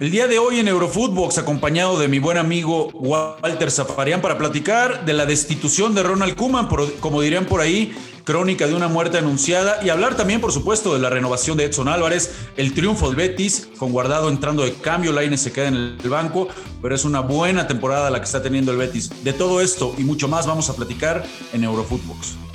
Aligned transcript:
El 0.00 0.10
día 0.10 0.26
de 0.26 0.40
hoy 0.40 0.58
en 0.58 0.66
Eurofootbox, 0.66 1.38
acompañado 1.38 1.96
de 2.00 2.08
mi 2.08 2.18
buen 2.18 2.36
amigo 2.36 2.90
Walter 2.94 3.70
Zafarian, 3.70 4.20
para 4.20 4.36
platicar 4.36 5.04
de 5.04 5.12
la 5.12 5.24
destitución 5.24 5.94
de 5.94 6.02
Ronald 6.02 6.34
Koeman, 6.34 6.68
como 6.98 7.20
dirían 7.20 7.46
por 7.46 7.60
ahí, 7.60 7.94
crónica 8.24 8.66
de 8.66 8.74
una 8.74 8.88
muerte 8.88 9.18
anunciada, 9.18 9.78
y 9.84 9.90
hablar 9.90 10.16
también, 10.16 10.40
por 10.40 10.50
supuesto, 10.50 10.94
de 10.94 10.98
la 10.98 11.10
renovación 11.10 11.56
de 11.56 11.66
Edson 11.66 11.86
Álvarez, 11.86 12.32
el 12.56 12.74
triunfo 12.74 13.06
del 13.06 13.14
Betis, 13.14 13.68
con 13.78 13.92
Guardado 13.92 14.28
entrando 14.30 14.64
de 14.64 14.74
cambio, 14.74 15.12
Laine 15.12 15.38
se 15.38 15.52
queda 15.52 15.68
en 15.68 15.74
el 15.74 16.08
banco, 16.08 16.48
pero 16.82 16.92
es 16.92 17.04
una 17.04 17.20
buena 17.20 17.68
temporada 17.68 18.10
la 18.10 18.18
que 18.18 18.26
está 18.26 18.42
teniendo 18.42 18.72
el 18.72 18.78
Betis. 18.78 19.22
De 19.22 19.32
todo 19.32 19.60
esto 19.60 19.94
y 19.96 20.02
mucho 20.02 20.26
más 20.26 20.44
vamos 20.44 20.68
a 20.70 20.74
platicar 20.74 21.24
en 21.52 21.62
Eurofootbox. 21.62 22.53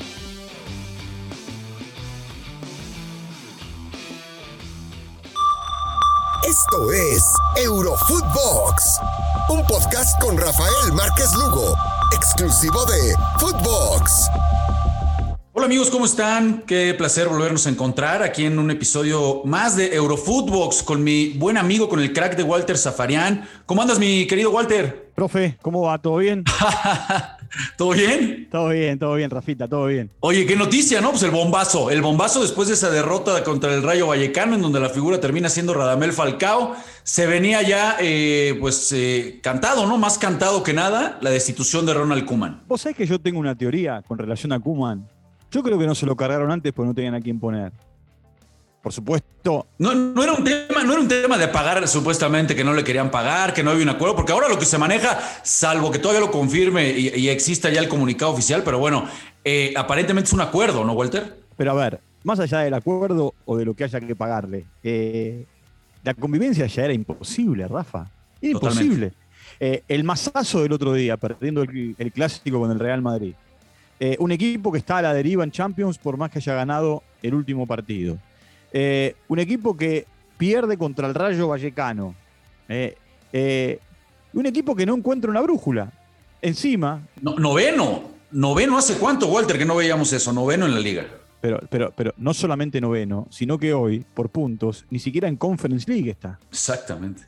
Esto 6.72 6.92
es 6.92 7.34
Eurofootbox, 7.66 9.00
un 9.50 9.66
podcast 9.66 10.22
con 10.22 10.38
Rafael 10.38 10.94
Márquez 10.94 11.34
Lugo, 11.34 11.74
exclusivo 12.16 12.86
de 12.86 13.16
Footbox. 13.40 14.30
Hola 15.54 15.66
amigos, 15.66 15.90
¿cómo 15.90 16.06
están? 16.06 16.62
Qué 16.68 16.94
placer 16.94 17.28
volvernos 17.28 17.66
a 17.66 17.72
encontrar 17.72 18.22
aquí 18.22 18.46
en 18.46 18.60
un 18.60 18.70
episodio 18.70 19.42
más 19.46 19.78
de 19.78 19.96
Eurofootbox 19.96 20.84
con 20.84 21.04
mi 21.04 21.30
buen 21.30 21.58
amigo, 21.58 21.90
con 21.90 22.02
el 22.02 22.14
crack 22.14 22.36
de 22.38 22.44
Walter 22.44 22.78
Zafarian. 22.78 23.50
¿Cómo 23.66 23.82
andas, 23.82 23.98
mi 23.98 24.28
querido 24.28 24.52
Walter? 24.52 25.12
Profe, 25.16 25.58
¿cómo 25.64 25.82
va? 25.82 26.00
¿Todo 26.00 26.18
bien? 26.18 26.44
¿Todo 27.78 27.92
bien? 27.92 28.48
Todo 28.52 28.70
bien, 28.70 29.00
todo 29.00 29.16
bien, 29.16 29.30
Rafita, 29.30 29.68
todo 29.68 29.86
bien. 29.88 30.12
Oye, 30.20 30.46
qué 30.46 30.56
noticia, 30.56 31.02
¿no? 31.02 31.12
Pues 31.12 31.24
el 31.24 31.32
bombazo, 31.32 31.90
el 31.90 32.02
bombazo 32.02 32.42
después 32.42 32.68
de 32.68 32.76
esa 32.76 32.90
derrota 32.90 33.44
contra 33.44 33.74
el 33.74 33.84
Rayo 33.84 34.08
Vallecano, 34.08 34.56
en 34.56 34.62
donde 34.62 34.80
la 34.80 34.90
figura 34.90 35.20
termina 35.20 35.50
siendo 35.50 35.74
Radamel 35.74 36.14
Falcao, 36.14 36.76
se 37.04 37.26
venía 37.26 37.62
ya, 37.62 37.98
eh, 38.00 38.58
pues, 38.60 38.92
eh, 38.92 39.40
cantado, 39.42 39.86
¿no? 39.86 39.98
Más 39.98 40.18
cantado 40.18 40.64
que 40.64 40.74
nada, 40.74 41.18
la 41.22 41.30
destitución 41.30 41.86
de 41.86 41.94
Ronald 41.94 42.26
Kuman. 42.26 42.64
Vos 42.68 42.82
sabés 42.82 42.98
que 42.98 43.06
yo 43.06 43.20
tengo 43.20 43.40
una 43.40 43.56
teoría 43.56 44.02
con 44.08 44.18
relación 44.18 44.52
a 44.52 44.60
Kuman 44.60 45.08
yo 45.52 45.64
creo 45.64 45.80
que 45.80 45.88
no 45.88 45.96
se 45.96 46.06
lo 46.06 46.16
cargaron 46.16 46.52
antes 46.52 46.72
porque 46.74 46.88
no 46.88 46.94
tenían 46.94 47.16
a 47.16 47.22
quién 47.22 47.40
poner. 47.40 47.72
Por 48.90 48.96
supuesto. 48.96 49.68
No, 49.78 49.94
no, 49.94 50.24
era 50.24 50.34
un 50.34 50.44
tema, 50.44 50.84
no 50.84 50.94
era 50.94 51.02
un 51.02 51.08
tema 51.08 51.38
de 51.38 51.48
pagar 51.48 51.88
supuestamente 51.88 52.56
que 52.56 52.64
no 52.64 52.74
le 52.74 52.84
querían 52.84 53.12
pagar, 53.12 53.54
que 53.54 53.62
no 53.62 53.70
había 53.70 53.84
un 53.84 53.90
acuerdo, 53.90 54.16
porque 54.16 54.32
ahora 54.32 54.50
lo 54.50 54.58
que 54.58 54.66
se 54.66 54.80
maneja, 54.80 55.20
salvo 55.44 55.92
que 55.92 56.00
todavía 56.00 56.22
lo 56.22 56.32
confirme 56.32 56.90
y, 56.90 57.30
exista 57.30 57.70
ya 57.70 57.82
el 57.82 57.88
comunicado 57.88 58.32
oficial, 58.32 58.64
pero 58.66 58.80
bueno, 58.80 59.08
eh, 59.46 59.76
aparentemente 59.78 60.30
es 60.30 60.34
un 60.34 60.42
acuerdo, 60.42 60.84
¿no, 60.84 60.94
Walter? 60.94 61.38
Pero 61.56 61.70
a 61.70 61.76
ver, 61.76 62.00
más 62.24 62.40
allá 62.40 62.62
del 62.62 62.74
acuerdo 62.74 63.36
o 63.46 63.58
de 63.58 63.66
lo 63.66 63.76
que 63.76 63.84
haya 63.84 64.00
que 64.00 64.16
pagarle, 64.16 64.66
eh, 64.82 65.46
la 66.04 66.16
convivencia 66.16 66.66
ya 66.66 66.86
era 66.86 66.94
imposible, 66.94 67.68
Rafa. 67.68 68.10
imposible. 68.42 69.14
Eh, 69.60 69.84
el 69.88 70.04
masazo 70.04 70.64
del 70.64 70.74
otro 70.74 70.94
día, 70.94 71.16
perdiendo 71.16 71.62
el 71.62 72.12
clásico 72.12 72.60
con 72.60 72.72
el 72.72 72.80
Real 72.80 73.04
Madrid. 73.04 73.36
Eh, 74.02 74.16
un 74.20 74.32
equipo 74.32 74.72
que 74.72 74.78
está 74.78 75.00
a 75.00 75.02
la 75.02 75.14
deriva 75.14 75.44
en 75.44 75.52
Champions 75.52 75.98
por 75.98 76.16
más 76.16 76.32
que 76.32 76.40
haya 76.40 76.54
ganado 76.54 77.04
el 77.22 77.34
último 77.34 77.68
partido. 77.68 78.18
Eh, 78.72 79.16
un 79.28 79.40
equipo 79.40 79.76
que 79.76 80.06
pierde 80.38 80.78
contra 80.78 81.08
el 81.08 81.16
Rayo 81.16 81.48
Vallecano. 81.48 82.16
Eh, 82.68 83.80
un 84.34 84.46
equipo 84.46 84.76
que 84.76 84.86
no 84.86 84.96
encuentra 84.96 85.30
una 85.32 85.42
brújula. 85.42 85.92
Encima. 86.42 87.02
noveno. 87.22 88.04
Noveno 88.32 88.78
hace 88.78 88.98
cuánto, 88.98 89.28
Walter, 89.28 89.58
que 89.58 89.66
no 89.66 89.76
veíamos 89.76 90.14
eso. 90.14 90.32
Noveno 90.32 90.66
en 90.66 90.76
la 90.76 90.80
liga. 90.80 91.08
Pero, 91.42 91.60
pero, 91.70 91.92
pero 91.96 92.14
no 92.18 92.34
solamente 92.34 92.80
noveno, 92.82 93.28
sino 93.30 93.58
que 93.58 93.74
hoy, 93.74 94.06
por 94.14 94.30
puntos, 94.30 94.86
ni 94.90 95.00
siquiera 95.00 95.28
en 95.28 95.38
Conference 95.38 95.90
League 95.90 96.12
está. 96.12 96.38
Exactamente. 96.50 97.24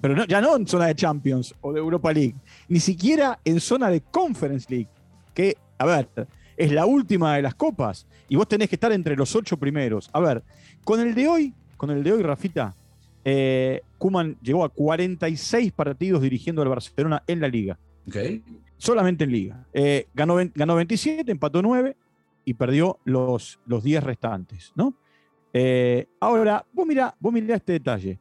pero 0.00 0.24
ya 0.24 0.40
no 0.40 0.56
en 0.56 0.66
zona 0.66 0.86
de 0.86 0.94
Champions 0.94 1.54
o 1.60 1.72
de 1.72 1.80
Europa 1.80 2.12
League, 2.12 2.36
ni 2.68 2.80
siquiera 2.80 3.38
en 3.44 3.60
zona 3.60 3.90
de 3.90 4.00
Conference 4.00 4.66
League, 4.70 4.88
que 5.34 5.56
a 5.78 5.84
ver, 5.84 6.08
es 6.56 6.72
la 6.72 6.86
última 6.86 7.36
de 7.36 7.42
las 7.42 7.54
copas 7.54 8.06
y 8.28 8.36
vos 8.36 8.48
tenés 8.48 8.68
que 8.68 8.76
estar 8.76 8.92
entre 8.92 9.16
los 9.16 9.34
ocho 9.36 9.56
primeros. 9.56 10.10
A 10.12 10.20
ver, 10.20 10.42
con 10.84 11.00
el 11.00 11.14
de 11.14 11.28
hoy, 11.28 11.54
con 11.76 11.90
el 11.90 12.02
de 12.02 12.12
hoy, 12.12 12.22
Rafita, 12.22 12.74
eh, 13.24 13.82
Kuman 13.98 14.36
llegó 14.40 14.64
a 14.64 14.68
46 14.68 15.72
partidos 15.72 16.22
dirigiendo 16.22 16.62
al 16.62 16.68
Barcelona 16.68 17.22
en 17.26 17.40
la 17.40 17.48
liga. 17.48 17.78
Okay. 18.06 18.42
Solamente 18.78 19.24
en 19.24 19.32
liga. 19.32 19.66
Eh, 19.72 20.06
ganó, 20.14 20.36
ganó 20.54 20.76
27, 20.76 21.30
empató 21.30 21.60
9 21.60 21.96
y 22.44 22.54
perdió 22.54 22.98
los, 23.04 23.58
los 23.66 23.82
10 23.82 24.04
restantes, 24.04 24.72
¿no? 24.76 24.94
Eh, 25.52 26.06
ahora, 26.20 26.64
vos 26.72 26.86
mirá, 26.86 27.14
vos 27.18 27.32
mirá 27.32 27.56
este 27.56 27.72
detalle. 27.72 28.18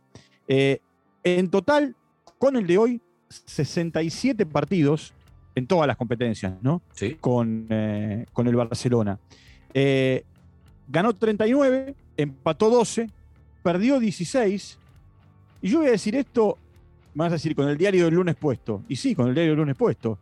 en 0.47 1.49
total, 1.49 1.95
con 2.39 2.55
el 2.55 2.65
de 2.65 2.77
hoy, 2.77 3.01
67 3.29 4.45
partidos 4.45 5.13
en 5.55 5.67
todas 5.67 5.87
las 5.87 5.97
competencias, 5.97 6.53
¿no? 6.61 6.81
Sí. 6.93 7.17
Con, 7.19 7.67
eh, 7.69 8.25
con 8.33 8.47
el 8.47 8.55
Barcelona. 8.55 9.17
Eh, 9.73 10.23
ganó 10.87 11.13
39, 11.13 11.95
empató 12.17 12.69
12, 12.69 13.09
perdió 13.63 13.99
16. 13.99 14.77
Y 15.61 15.69
yo 15.69 15.79
voy 15.79 15.87
a 15.87 15.91
decir 15.91 16.15
esto, 16.15 16.57
me 17.13 17.23
vas 17.23 17.31
a 17.31 17.35
decir, 17.35 17.55
con 17.55 17.69
el 17.69 17.77
diario 17.77 18.05
del 18.05 18.15
lunes 18.15 18.35
puesto. 18.35 18.83
Y 18.89 18.97
sí, 18.97 19.15
con 19.15 19.29
el 19.29 19.33
diario 19.33 19.53
del 19.53 19.59
lunes 19.59 19.77
puesto. 19.77 20.19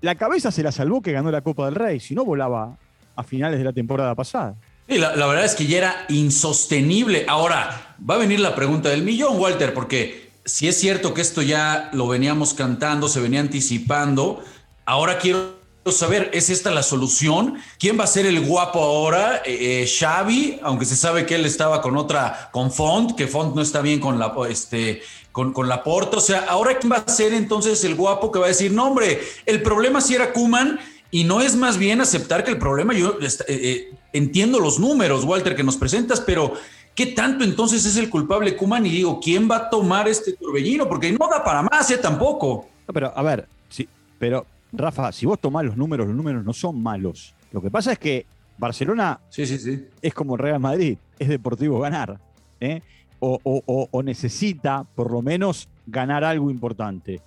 La 0.00 0.14
cabeza 0.14 0.50
se 0.50 0.62
la 0.62 0.70
salvó 0.70 1.02
que 1.02 1.12
ganó 1.12 1.30
la 1.30 1.40
Copa 1.40 1.64
del 1.64 1.74
Rey, 1.74 1.98
si 1.98 2.14
no 2.14 2.24
volaba 2.24 2.78
a 3.16 3.22
finales 3.24 3.58
de 3.58 3.64
la 3.64 3.72
temporada 3.72 4.14
pasada. 4.14 4.54
Sí, 4.88 4.98
la, 4.98 5.16
la, 5.16 5.26
verdad 5.26 5.44
es 5.44 5.54
que 5.54 5.66
ya 5.66 5.78
era 5.78 6.06
insostenible. 6.08 7.24
Ahora, 7.28 7.96
va 8.08 8.16
a 8.16 8.18
venir 8.18 8.40
la 8.40 8.54
pregunta 8.54 8.90
del 8.90 9.02
millón, 9.02 9.38
Walter, 9.38 9.72
porque 9.72 10.21
si 10.44 10.68
es 10.68 10.78
cierto 10.78 11.14
que 11.14 11.20
esto 11.20 11.42
ya 11.42 11.90
lo 11.92 12.08
veníamos 12.08 12.54
cantando, 12.54 13.08
se 13.08 13.20
venía 13.20 13.40
anticipando, 13.40 14.42
ahora 14.84 15.18
quiero 15.18 15.62
saber, 15.86 16.30
¿es 16.32 16.50
esta 16.50 16.70
la 16.70 16.82
solución? 16.82 17.58
¿Quién 17.78 17.98
va 17.98 18.04
a 18.04 18.08
ser 18.08 18.26
el 18.26 18.44
guapo 18.44 18.80
ahora? 18.80 19.42
Eh, 19.44 19.82
eh, 19.82 19.86
Xavi, 19.86 20.60
aunque 20.62 20.84
se 20.84 20.96
sabe 20.96 21.26
que 21.26 21.34
él 21.34 21.44
estaba 21.44 21.82
con 21.82 21.96
otra, 21.96 22.50
con 22.52 22.72
Font, 22.72 23.16
que 23.16 23.26
Font 23.26 23.54
no 23.54 23.62
está 23.62 23.80
bien 23.82 24.00
con 24.00 24.18
la, 24.18 24.32
este, 24.48 25.02
con, 25.32 25.52
con 25.52 25.68
la 25.68 25.82
Porta. 25.82 26.18
O 26.18 26.20
sea, 26.20 26.44
ahora 26.48 26.78
quién 26.78 26.92
va 26.92 27.04
a 27.04 27.10
ser 27.10 27.32
entonces 27.34 27.82
el 27.84 27.94
guapo 27.94 28.30
que 28.30 28.38
va 28.38 28.46
a 28.46 28.48
decir, 28.48 28.72
no, 28.72 28.86
hombre, 28.86 29.20
el 29.46 29.62
problema 29.62 30.00
sí 30.00 30.14
era 30.14 30.32
Kuman 30.32 30.78
y 31.10 31.24
no 31.24 31.40
es 31.40 31.56
más 31.56 31.78
bien 31.78 32.00
aceptar 32.00 32.42
que 32.42 32.50
el 32.50 32.58
problema, 32.58 32.94
yo 32.94 33.18
eh, 33.46 33.92
entiendo 34.12 34.60
los 34.60 34.78
números, 34.78 35.24
Walter, 35.24 35.54
que 35.54 35.62
nos 35.62 35.76
presentas, 35.76 36.20
pero 36.20 36.54
¿Qué 36.94 37.06
tanto 37.06 37.44
entonces 37.44 37.84
es 37.86 37.96
el 37.96 38.10
culpable 38.10 38.54
Kuman? 38.54 38.84
Y 38.84 38.90
digo, 38.90 39.18
¿quién 39.18 39.50
va 39.50 39.56
a 39.56 39.70
tomar 39.70 40.08
este 40.08 40.34
torbellino? 40.34 40.88
Porque 40.88 41.10
no 41.10 41.26
da 41.28 41.42
para 41.42 41.62
más, 41.62 41.90
¿eh? 41.90 41.98
Tampoco. 41.98 42.68
pero, 42.92 43.12
a 43.16 43.22
ver, 43.22 43.48
sí, 43.68 43.88
pero, 44.18 44.44
Rafa, 44.72 45.10
si 45.12 45.24
vos 45.24 45.38
tomás 45.38 45.64
los 45.64 45.76
números, 45.76 46.06
los 46.06 46.16
números 46.16 46.44
no 46.44 46.52
son 46.52 46.82
malos. 46.82 47.34
Lo 47.50 47.62
que 47.62 47.70
pasa 47.70 47.92
es 47.92 47.98
que 47.98 48.26
Barcelona 48.58 49.20
sí, 49.30 49.46
sí, 49.46 49.58
sí. 49.58 49.86
es 50.00 50.14
como 50.14 50.36
Real 50.36 50.60
Madrid, 50.60 50.98
es 51.18 51.28
deportivo 51.28 51.80
ganar. 51.80 52.20
¿eh? 52.60 52.82
O, 53.20 54.02
necesita, 54.02 54.84
por 54.94 55.10
lo 55.10 55.22
menos, 55.22 55.68
ganar 55.86 56.24
algo 56.24 56.50
importante. 56.50 57.20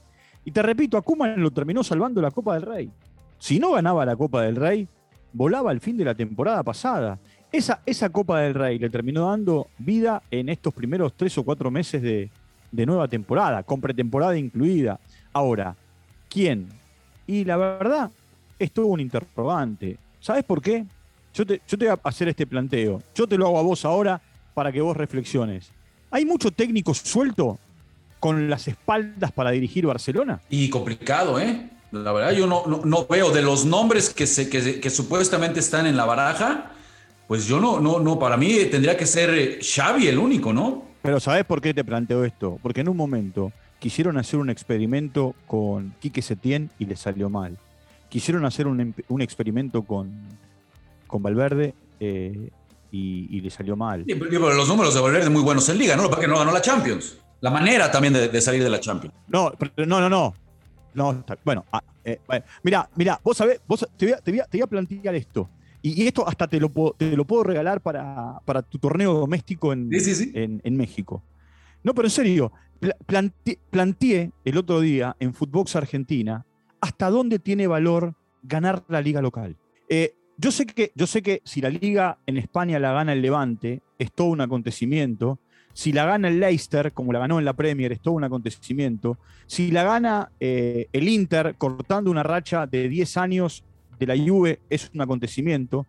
Y 0.44 0.52
te 0.52 0.62
repito, 0.62 0.98
a 0.98 1.02
Kuman 1.02 1.42
lo 1.42 1.52
terminó 1.52 1.84
salvando 1.84 2.22
la 2.22 2.31
Copa 2.31 2.54
del 2.54 2.64
Rey. 2.64 2.92
Si 3.40 3.59
no 3.59 3.72
ganaba 3.72 4.06
la 4.06 4.16
Copa 4.16 4.42
del 4.42 4.58
Rey, 4.58 4.88
volaba 5.34 5.72
al 5.72 5.80
fin 5.80 5.98
de 5.98 6.06
la 6.06 6.16
temporada 6.16 6.64
pasada. 6.64 7.20
Esa, 7.56 7.80
esa 7.86 8.10
Copa 8.10 8.42
del 8.42 8.54
Rey 8.54 8.78
le 8.78 8.90
terminó 8.90 9.30
dando 9.30 9.68
vida 9.78 10.22
en 10.30 10.50
estos 10.50 10.74
primeros 10.74 11.14
tres 11.16 11.38
o 11.38 11.44
cuatro 11.44 11.72
meses 11.72 12.02
de, 12.02 12.30
nueva 12.86 13.08
temporada, 13.08 13.64
con 13.64 13.80
pretemporada 13.80 14.38
incluida. 14.38 15.00
Ahora, 15.32 15.74
¿quién? 16.28 16.68
Y 17.26 17.46
la 17.46 17.56
verdad, 17.56 18.12
esto 18.60 18.82
es 18.82 18.88
un 18.90 19.00
interrogante. 19.00 19.98
¿Sabes 20.20 20.44
por 20.44 20.62
qué? 20.62 20.84
Yo 21.34 21.46
te, 21.46 21.62
yo 21.66 21.78
te 21.78 21.86
voy 21.86 21.98
a 22.04 22.10
hacer 22.10 22.28
este 22.28 22.46
planteo. 22.46 23.02
Yo 23.16 23.26
te 23.26 23.38
lo 23.38 23.48
hago 23.48 23.60
a 23.60 23.64
vos 23.64 23.86
ahora 23.86 24.20
para 24.54 24.70
que 24.70 24.82
vos 24.82 24.98
reflexiones. 24.98 25.72
¿Hay 26.12 26.26
mucho 26.26 26.52
técnico 26.52 26.94
suelto 26.94 27.58
con 28.20 28.50
las 28.50 28.68
espaldas 28.68 29.31
para 29.31 29.51
dirigir 29.51 29.86
Barcelona? 29.86 30.42
Y 30.50 30.69
complicado, 30.69 31.40
¿eh? 31.40 31.69
La 31.94 32.12
verdad, 32.12 32.34
yo 32.34 32.48
no, 32.48 32.66
no, 32.84 33.06
veo 33.06 33.31
de 33.31 33.42
los 33.42 33.63
nombres 33.63 34.10
que, 34.10 34.28
se, 34.28 34.50
que, 34.50 34.81
que 34.81 34.90
supuestamente 34.90 35.62
están 35.62 35.86
en 35.86 35.96
la 35.96 36.04
baraja 36.04 36.74
pues 37.27 37.45
yo 37.48 37.60
no, 37.60 37.80
no, 37.80 38.00
no, 38.00 38.19
para 38.19 38.38
mí 38.38 38.66
tendría 38.69 38.95
que 38.95 39.06
ser 39.06 39.30
eh, 39.31 39.60
Xavi 39.62 40.07
el 40.07 40.18
único, 40.18 40.54
¿no? 40.54 40.83
Pero 41.01 41.19
¿sabes 41.19 41.45
por 41.45 41.62
qué 41.62 41.74
te 41.74 41.83
planteo 41.83 42.24
esto? 42.24 42.60
Porque 42.62 42.81
en 42.81 42.89
un 42.89 42.98
momento 42.98 43.51
quisieron 43.80 44.18
hacer 44.18 44.39
un 44.39 44.50
experimento 44.50 45.36
con 45.48 45.94
Quique 46.00 46.22
Setién 46.22 46.72
y 46.80 46.86
le 46.86 46.95
salió 46.95 47.30
mal. 47.30 47.57
Quisieron 48.10 48.45
hacer 48.45 48.68
un, 48.68 49.22
experimento 49.22 49.83
con, 49.83 50.12
con 51.07 51.22
Valverde 51.22 51.74
eh, 52.00 52.50
y, 52.92 53.42
le 53.42 53.50
salió 53.50 53.75
mal. 53.75 54.06
pero 54.07 54.54
los 54.54 54.68
números 54.68 54.94
de 54.94 55.01
Valverde 55.01 55.30
muy 55.30 55.42
buenos 55.42 55.68
en 55.69 55.77
Liga, 55.77 55.95
¿no? 55.95 56.10
Porque 56.10 56.27
no 56.27 56.38
ganó 56.38 56.51
la 56.51 56.62
Champions. 56.62 57.18
La 57.42 57.51
manera 57.51 57.92
también 57.92 58.13
de, 58.13 58.42
salir 58.42 58.63
de 58.63 58.69
la 58.69 58.80
Champions. 58.80 59.13
No, 59.27 59.51
no, 59.77 60.00
no, 60.00 60.10
no. 60.10 60.33
no 60.94 61.25
bueno, 61.44 61.66
ah, 61.72 61.83
eh, 62.04 62.19
mira, 62.63 62.89
mira, 62.95 63.19
vos 63.24 63.36
sabés, 63.36 63.60
vos, 63.68 63.86
te, 63.98 64.16
te 64.24 64.31
voy 64.31 64.62
a 64.62 64.68
plantear 64.68 65.13
esto. 65.16 65.50
Y, 65.86 66.08
esto 66.08 66.28
hasta 66.28 66.48
te 66.48 66.60
lo, 66.60 66.70
puedo, 66.70 66.96
te 66.98 67.16
lo 67.16 67.26
puedo 67.26 67.44
regalar 67.44 67.80
para, 67.80 68.42
tu 68.68 68.80
torneo 68.80 69.14
doméstico 69.14 69.72
en, 69.72 69.88
En, 69.94 70.76
México. 70.76 71.22
No, 71.84 71.94
pero 71.94 72.08
en 72.08 72.12
serio, 72.12 72.52
planteé 73.70 74.32
el 74.44 74.58
otro 74.58 74.80
día 74.80 75.16
en 75.20 75.36
Footbox 75.36 75.76
Argentina 75.76 76.44
hasta 76.82 77.12
dónde 77.12 77.38
tiene 77.38 77.68
valor 77.68 78.16
ganar 78.42 78.84
la 78.88 79.00
liga 79.00 79.22
local. 79.22 79.58
Eh, 79.88 80.16
yo, 80.38 80.50
sé 80.50 80.66
que, 80.66 80.92
yo 80.96 81.06
sé 81.06 81.22
que 81.22 81.44
si 81.46 81.62
la 81.62 81.70
liga 81.70 82.18
en 82.26 82.38
España 82.38 82.80
la 82.80 82.92
gana 82.92 83.14
el 83.14 83.22
Levante, 83.22 83.84
es 84.00 84.12
todo 84.12 84.30
un 84.30 84.42
acontecimiento. 84.42 85.38
Si 85.74 85.92
la 85.92 86.06
gana 86.06 86.30
el 86.30 86.40
Leicester, 86.40 86.94
como 86.94 87.14
la 87.14 87.20
ganó 87.20 87.38
en 87.38 87.46
la 87.46 87.54
Premier, 87.54 87.92
es 87.92 88.02
todo 88.02 88.16
un 88.16 88.24
acontecimiento. 88.24 89.20
Si 89.46 89.70
la 89.70 89.84
gana 89.84 90.32
eh, 90.40 90.88
el 90.94 91.08
Inter, 91.08 91.54
cortando 91.60 92.10
una 92.10 92.24
racha 92.24 92.66
de 92.66 92.90
10 92.90 93.18
años 93.18 93.64
de 94.00 94.06
la 94.06 94.15
Juve, 94.18 94.59
es 94.69 94.92
un 94.94 95.01
acontecimiento. 95.01 95.86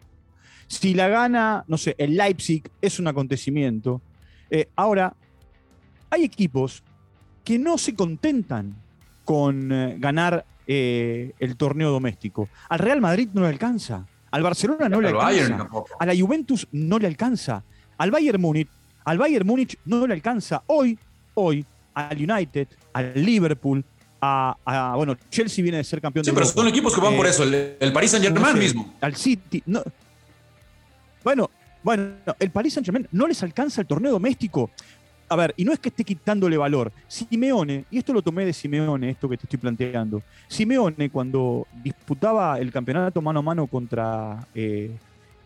Si 0.67 0.95
la 0.95 1.09
gana, 1.09 1.65
no 1.69 1.79
sé, 1.79 1.95
el 1.99 2.17
Leipzig, 2.17 2.63
es 2.81 2.99
un 2.99 3.07
acontecimiento. 3.07 4.01
Eh, 4.51 4.69
ahora, 4.77 5.15
hay 6.11 6.25
equipos 6.25 6.83
que 7.45 7.59
no 7.59 7.79
se 7.79 7.95
contentan 7.95 8.75
con 9.25 9.71
eh, 9.73 9.97
ganar 9.99 10.45
el 10.69 11.57
torneo 11.57 11.93
doméstico. 11.93 12.49
Al 12.69 12.81
Real 12.81 13.01
Madrid 13.01 13.29
no 13.33 13.43
le 13.43 13.49
alcanza. 13.49 14.05
Al 14.33 14.43
Barcelona 14.43 14.89
no 14.89 15.01
le 15.01 15.11
alcanza. 15.11 15.69
A 16.01 16.07
la 16.07 16.17
Juventus 16.17 16.67
no 16.73 16.99
le 16.99 17.07
alcanza. 17.07 17.63
Al 17.97 18.11
Bayern 18.11 18.41
Múnich 18.41 18.69
al 19.07 19.19
Bayern 19.19 19.47
Múnich 19.47 19.79
no 19.85 20.05
le 20.05 20.15
alcanza 20.15 20.65
hoy, 20.67 20.99
hoy, 21.35 21.65
al 21.95 22.17
United, 22.17 22.67
al 22.93 23.13
Liverpool, 23.15 23.85
a, 24.21 24.95
bueno, 24.97 25.17
Chelsea 25.31 25.63
viene 25.63 25.79
de 25.79 25.85
ser 25.85 26.01
campeón 26.01 26.25
sí, 26.25 26.31
de 26.31 26.35
pero 26.35 26.47
son 26.47 26.69
equipos 26.69 26.95
que 26.95 27.01
van 27.01 27.17
por 27.17 27.27
eh, 27.27 27.31
eso, 27.31 27.45
el, 27.45 27.93
Paris 27.93 28.11
Saint 28.11 28.25
Germain 28.25 28.59
mismo. 28.59 28.95
Al 29.01 29.15
City. 29.15 29.63
No. 29.67 29.83
Bueno, 31.23 31.51
bueno, 31.83 32.13
el 32.39 32.51
Paris 32.51 32.75
Saint 32.75 32.87
Germain 32.87 33.07
no 33.13 33.27
les 33.27 33.43
alcanza 33.43 33.81
el 33.81 33.87
torneo 33.87 34.13
doméstico. 34.13 34.71
A 35.29 35.35
ver, 35.35 35.55
y 35.57 35.65
no 35.65 35.73
es 35.73 35.81
que 35.81 35.89
esté 35.89 36.05
quitándole 36.05 36.57
valor. 36.57 36.93
Simeone, 37.09 37.85
y 37.91 37.99
esto 37.99 38.13
lo 38.13 38.23
tomé 38.23 38.45
de 38.45 38.53
Simeone, 38.53 39.11
esto 39.11 39.29
que 39.29 39.37
te 39.37 39.45
estoy 39.45 39.59
planteando. 39.59 40.23
Simeone, 40.47 41.11
cuando 41.11 41.67
disputaba 41.83 42.59
el 42.61 42.71
campeonato 42.71 43.21
mano 43.21 43.41
a 43.41 43.43
mano 43.43 43.67
contra 43.67 44.47
eh, 44.55 44.93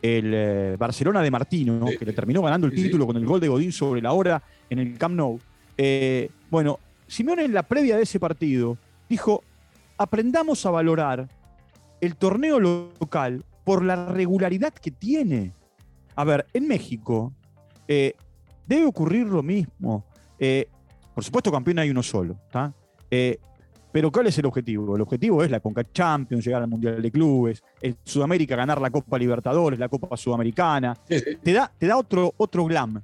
el 0.02 0.32
eh, 0.34 0.76
Barcelona 0.78 1.22
de 1.22 1.30
Martino, 1.30 1.86
que 1.98 2.04
le 2.04 2.12
terminó 2.12 2.42
ganando 2.42 2.66
el 2.66 2.74
título 2.74 3.06
con 3.06 3.16
el 3.16 3.24
gol 3.24 3.40
de 3.40 3.48
Godín 3.48 3.72
sobre 3.72 4.02
la 4.02 4.12
hora 4.12 4.42
en 4.68 4.80
el 4.80 4.98
Camp 4.98 5.14
Nou. 5.14 5.40
Bueno, 6.50 6.78
Simeone 7.10 7.44
en 7.44 7.52
la 7.52 7.64
previa 7.64 7.96
de 7.96 8.04
ese 8.04 8.20
partido 8.20 8.78
dijo, 9.08 9.42
aprendamos 9.98 10.64
a 10.64 10.70
valorar 10.70 11.26
el 12.00 12.14
torneo 12.14 12.60
local 12.60 13.44
por 13.64 13.84
la 13.84 14.06
regularidad 14.06 14.72
que 14.72 14.92
tiene. 14.92 15.52
A 16.14 16.22
ver, 16.22 16.46
en 16.52 16.68
México 16.68 17.32
eh, 17.88 18.14
debe 18.64 18.86
ocurrir 18.86 19.26
lo 19.26 19.42
mismo. 19.42 20.04
por 21.12 21.24
supuesto, 21.24 21.50
campeón 21.50 21.80
hay 21.80 21.90
uno 21.90 22.04
solo. 22.04 22.36
¿está? 22.46 22.72
Pero 23.90 24.12
¿cuál 24.12 24.28
es 24.28 24.38
el 24.38 24.46
objetivo? 24.46 24.94
El 24.94 25.02
objetivo 25.02 25.42
es 25.42 25.50
la 25.50 25.58
Conca 25.58 25.82
Champions, 25.92 26.44
llegar 26.44 26.62
al 26.62 26.68
Mundial 26.68 27.02
de 27.02 27.10
Clubes, 27.10 27.60
en 27.82 27.96
Sudamérica 28.04 28.54
ganar 28.54 28.80
la 28.80 28.88
Copa 28.88 29.18
Libertadores, 29.18 29.80
la 29.80 29.88
Copa 29.88 30.16
Sudamericana. 30.16 30.96
Te 31.42 31.52
da, 31.52 31.72
te 31.76 31.88
da 31.88 31.96
otro, 31.96 32.32
otro 32.36 32.66
glam. 32.66 33.02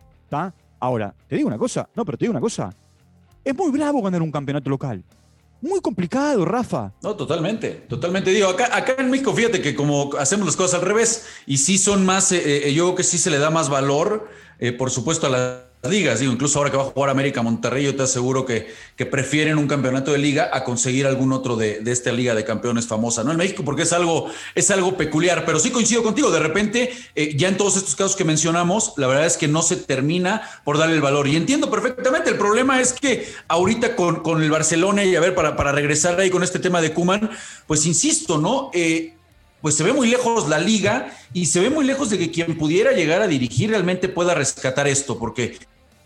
Ahora, 0.79 1.13
te 1.27 1.35
digo 1.35 1.49
una 1.49 1.59
cosa, 1.59 1.89
no, 1.97 2.05
pero 2.05 2.17
te 2.17 2.27
digo 2.27 2.31
una 2.31 2.41
cosa. 2.41 2.71
Es 3.47 3.55
muy 3.55 3.71
bravo 3.71 4.03
ganar 4.03 4.23
un 4.23 4.33
campeonato 4.33 4.69
local. 4.69 5.05
Muy 5.63 5.81
complicado, 5.81 6.45
Rafa. 6.45 6.93
No, 7.01 7.15
totalmente, 7.15 7.71
totalmente. 7.89 8.33
Digo, 8.33 8.49
acá, 8.49 8.97
en 8.99 9.09
México, 9.09 9.33
fíjate 9.33 9.63
que 9.63 9.77
como 9.77 10.11
hacemos 10.19 10.47
las 10.47 10.57
cosas 10.57 10.81
al 10.81 10.85
revés, 10.85 11.27
y 11.47 11.59
sí 11.59 11.79
son 11.79 12.05
más, 12.05 12.33
eh, 12.33 12.67
eh, 12.67 12.75
yo 12.75 12.87
creo 12.87 12.97
que 12.97 13.05
sí 13.05 13.19
se 13.19 13.31
le 13.31 13.39
da 13.39 13.51
más 13.51 13.69
valor, 13.69 14.29
eh, 14.59 14.73
por 14.73 14.91
supuesto, 14.91 15.29
a 15.29 15.31
la 15.31 15.63
ligas. 15.89 16.19
Digo, 16.19 16.33
incluso 16.33 16.59
ahora 16.59 16.73
que 16.73 16.77
va 16.77 16.83
a 16.83 16.87
jugar 16.87 17.11
América 17.11 17.43
Monterrey, 17.43 17.85
yo 17.85 17.95
te 17.95 18.03
aseguro 18.03 18.45
que, 18.45 18.75
prefieren 19.09 19.59
un 19.59 19.69
campeonato 19.69 20.11
de 20.11 20.19
liga 20.19 20.51
a 20.53 20.65
conseguir 20.65 21.07
algún 21.07 21.33
otro 21.33 21.55
de, 21.55 21.81
esta 21.87 22.11
liga 22.11 22.35
de 22.35 22.45
campeones 22.45 22.89
famosa, 22.89 23.23
¿no? 23.23 23.31
En 23.31 23.37
México, 23.37 23.63
porque 23.65 23.83
es 23.83 23.93
algo, 23.93 24.29
es 24.57 24.69
algo 24.73 24.97
peculiar, 24.97 25.45
pero 25.45 25.61
sí 25.61 25.71
coincido 25.71 26.03
contigo. 26.03 26.33
De 26.33 26.41
repente, 26.41 26.93
ya 27.37 27.47
en 27.47 27.57
todos 27.57 27.77
estos 27.77 27.95
casos 27.95 28.17
que 28.17 28.25
mencionamos, 28.25 28.95
la 28.97 29.07
verdad 29.07 29.27
es 29.27 29.37
que 29.37 29.47
no 29.47 29.63
se 29.63 29.77
termina 29.77 30.43
por 30.65 30.79
darle 30.79 30.97
el 30.97 31.01
valor. 31.01 31.29
Y 31.29 31.37
entiendo 31.37 31.71
perfectamente. 31.71 31.96
El 32.47 32.51
problema 32.51 32.81
es 32.81 32.93
que 32.93 33.27
ahorita 33.49 33.97
con, 33.97 34.23
con 34.23 34.41
el 34.41 34.51
Barcelona, 34.53 35.05
y 35.05 35.17
a 35.17 35.21
ver, 35.21 35.35
para, 35.35 35.57
para 35.57 35.73
regresar 35.73 36.19
ahí 36.21 36.31
con 36.31 36.45
este 36.45 36.61
tema 36.61 36.81
de 36.81 36.93
Kuman, 36.93 37.29
pues 37.67 37.85
insisto, 37.87 38.39
¿no? 38.39 38.71
Eh, 38.73 39.15
pues 39.61 39.75
se 39.75 39.83
ve 39.83 39.93
muy 39.93 40.07
lejos 40.09 40.49
la 40.49 40.61
liga 40.61 41.13
y 41.33 41.47
se 41.47 41.59
ve 41.59 41.71
muy 41.71 41.85
lejos 41.85 42.09
de 42.09 42.19
que 42.19 42.31
quien 42.31 42.57
pudiera 42.57 42.93
llegar 42.93 43.21
a 43.21 43.27
dirigir 43.27 43.71
realmente 43.71 44.09
pueda 44.09 44.33
rescatar 44.33 44.87
esto, 44.87 45.19
porque 45.19 45.59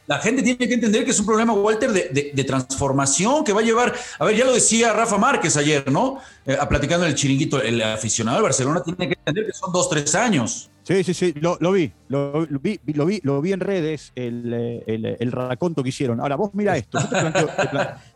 la 0.07 0.19
gente 0.19 0.43
tiene 0.43 0.67
que 0.67 0.73
entender 0.73 1.05
que 1.05 1.11
es 1.11 1.21
un 1.21 1.27
problema, 1.27 1.53
Walter, 1.53 1.93
de, 1.93 2.45
transformación 2.45 3.45
que 3.45 3.53
va 3.53 3.61
a 3.61 3.65
llevar. 3.65 3.95
A 4.19 4.25
ver, 4.25 4.35
ya 4.35 4.47
lo 4.47 4.55
decía 4.55 4.95
Rafa 4.95 5.19
Márquez 5.19 5.59
ayer, 5.59 5.93
¿no? 5.93 6.21
Eh, 6.47 6.57
platicando 6.71 7.05
en 7.05 7.13
el 7.13 7.19
chiringuito, 7.19 7.61
el 7.61 7.83
aficionado 7.83 8.39
de 8.39 8.45
Barcelona 8.45 8.83
tiene 8.83 9.09
que 9.09 9.19
entender 9.19 9.45
que 9.45 9.53
son 9.53 9.71
dos, 9.75 9.91
tres 9.91 10.15
años. 10.15 10.70
Sí, 10.83 11.05
sí, 11.05 11.15
sí, 11.15 11.35
lo, 11.41 11.57
vi, 11.73 11.93
lo, 12.09 12.47
vi, 12.47 12.81
lo 12.87 13.07
vi, 13.07 13.21
lo 13.23 13.41
vi 13.41 13.53
en 13.53 13.61
redes, 13.61 14.13
el, 14.15 14.53
el, 14.87 15.33
raconto 15.33 15.83
que 15.83 15.91
hicieron. 15.91 16.21
Ahora, 16.21 16.37
vos 16.37 16.51
mira 16.55 16.77
esto, 16.77 16.99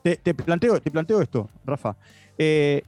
te 0.02 0.34
planteo, 0.34 0.80
te, 0.80 0.90
planteo, 0.90 1.20
esto, 1.20 1.50
Rafa. 1.64 1.96
Eh, 2.38 2.82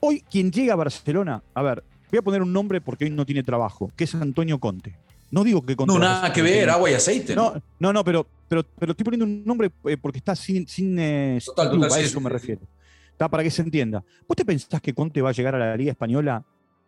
hoy, 0.00 0.24
quien 0.28 0.50
llega 0.50 0.72
a 0.72 0.76
Barcelona, 0.76 1.42
a 1.52 1.62
ver, 1.62 1.84
voy 2.10 2.18
a 2.18 2.22
poner 2.22 2.42
un 2.42 2.52
nombre 2.52 2.80
porque 2.80 3.04
hoy 3.04 3.10
no 3.10 3.26
tiene 3.26 3.42
trabajo, 3.42 3.90
que 3.94 4.04
es 4.04 4.14
Antonio 4.14 4.58
Conte. 4.58 4.96
No 5.30 5.44
digo 5.44 5.62
que 5.62 5.74
No, 5.86 5.98
nada 5.98 6.32
que 6.32 6.42
ver, 6.42 6.70
agua 6.70 6.90
y 6.90 6.94
aceite. 6.94 7.34
No, 7.34 7.54
no, 7.80 7.92
no, 7.92 8.04
pero, 8.04 8.26
pero, 8.48 8.64
pero 8.78 8.92
estoy 8.92 9.04
poniendo 9.04 9.26
un 9.26 9.44
nombre 9.44 9.70
eh, 9.84 9.96
porque 9.96 10.18
está 10.18 10.34
sin, 10.36 10.66
sin 10.68 10.98
eh, 10.98 11.38
a 11.56 12.00
eso 12.00 12.20
me 12.20 12.30
refiero. 12.30 12.62
Está 13.10 13.28
para 13.28 13.42
que 13.42 13.50
se 13.50 13.62
entienda. 13.62 14.02
¿Vos 14.26 14.36
te 14.36 14.44
pensás 14.44 14.80
que 14.80 14.94
Conte 14.94 15.22
va 15.22 15.30
a 15.30 15.32
llegar 15.32 15.54
a 15.54 15.58
la 15.58 15.76
Liga 15.76 15.90
Española 15.92 16.44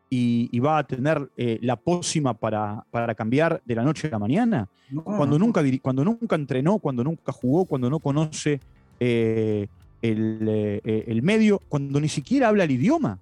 y, 0.09 0.59
va 0.61 0.79
a 0.79 0.87
tener 0.87 1.29
eh, 1.37 1.59
la 1.63 1.77
pócima 1.77 2.35
para, 2.35 2.85
para, 2.91 3.15
cambiar 3.15 3.61
de 3.65 3.75
la 3.75 3.83
noche 3.83 4.09
a 4.09 4.13
la 4.13 4.19
mañana? 4.19 4.69
Cuando, 5.03 5.39
nunca, 5.39 5.63
cuando 5.83 6.05
nunca 6.05 6.37
entrenó, 6.37 6.79
cuando 6.79 7.03
nunca 7.03 7.33
jugó, 7.33 7.65
cuando 7.65 7.91
no 7.91 7.99
conoce 7.99 8.61
el, 9.01 9.69
el 10.03 11.23
medio, 11.23 11.61
cuando 11.69 12.01
ni 12.01 12.09
siquiera 12.09 12.49
habla 12.49 12.65
el 12.65 12.71
idioma. 12.71 13.19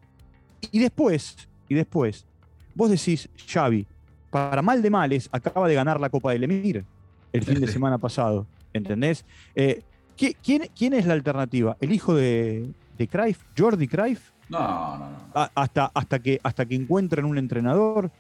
Y 0.71 0.79
después, 0.79 1.37
y 1.69 1.75
después, 1.75 2.27
vos 2.75 2.91
decís, 2.91 3.29
Xavi, 3.47 3.87
para 4.31 4.63
mal 4.63 4.83
de 4.83 4.91
males, 4.91 5.29
acaba 5.33 5.69
de 5.69 5.75
ganar 5.75 6.01
la 6.01 6.11
Copa 6.11 6.33
del 6.33 6.45
Emir 6.45 6.85
el 7.33 7.43
fin 7.43 7.61
de 7.61 7.67
semana 7.73 7.99
pasado. 7.99 8.47
¿Entendés? 8.73 9.25
Eh, 9.55 9.83
¿quién, 10.17 10.93
es 10.95 11.07
la 11.07 11.13
alternativa? 11.13 11.77
¿El 11.81 11.93
hijo 11.93 12.15
de, 12.15 12.69
de 12.99 13.09
Cruyff? 13.09 13.39
¿Jordi 13.57 13.87
Cruyff? 13.87 14.34
No, 14.49 14.99
no, 14.99 15.11
no. 15.11 15.51
Hasta, 15.55 15.91
hasta, 15.95 16.19
que, 16.19 16.41
hasta 16.43 16.67
que 16.67 16.75
encuentren 16.75 17.25
un 17.25 17.39
entrenador. 17.39 18.11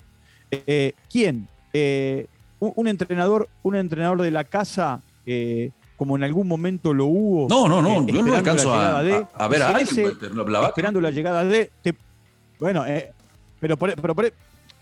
Eh, 0.50 0.93
¿Quién? 1.11 1.49
Eh, 1.73 2.26
un, 2.61 2.88
entrenador, 2.88 3.49
un 3.62 3.76
entrenador 3.76 4.23
de 4.23 4.31
la 4.31 4.45
casa, 4.45 5.00
como 5.97 6.16
en 6.16 6.25
algún 6.25 6.49
momento 6.49 6.95
lo 6.95 7.07
hubo. 7.07 7.49
No, 7.49 7.69
no, 7.69 7.83
no, 7.83 8.07
yo 8.07 8.23
no 8.23 8.35
alcanzo 8.35 8.75
a, 8.75 9.00
a, 9.00 9.02
ver 9.49 9.62
a 9.62 9.69
alguien. 9.69 10.12
Esperando 10.66 11.00
la 11.00 11.11
llegada 11.11 11.45
de. 11.45 11.71
bueno, 12.59 12.85
pero, 13.61 13.76
pero 13.76 14.14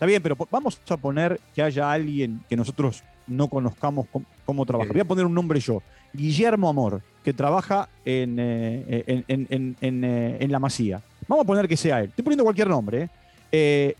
Está 0.02 0.06
bien, 0.08 0.20
pero 0.20 0.36
vamos 0.50 0.80
a 0.88 0.96
poner 0.96 1.40
que 1.54 1.62
haya 1.62 1.92
alguien 1.92 2.40
que 2.48 2.56
nosotros 2.56 3.04
no 3.28 3.46
conozcamos 3.46 4.08
cómo, 4.44 4.66
trabaja. 4.66 4.90
Voy 4.90 5.00
a 5.00 5.04
poner 5.04 5.24
un 5.24 5.32
nombre 5.32 5.60
yo. 5.60 5.80
Guillermo 6.12 6.68
Amor, 6.68 7.02
que 7.22 7.32
trabaja 7.32 7.88
en, 8.04 8.36
eh, 8.40 9.04
eh, 9.06 9.24
en, 9.28 10.50
la 10.50 10.58
Masía. 10.58 11.00
Vamos 11.32 11.44
a 11.44 11.46
poner 11.46 11.66
que 11.66 11.78
sea 11.78 12.00
él. 12.00 12.10
Estoy 12.10 12.24
poniendo 12.24 12.44
cualquier 12.44 12.68
nombre. 12.68 13.08
¿eh? 13.50 13.96